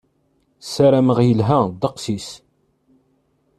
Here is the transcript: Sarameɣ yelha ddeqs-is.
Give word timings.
Sarameɣ 0.73 1.19
yelha 1.27 1.59
ddeqs-is. 1.73 2.29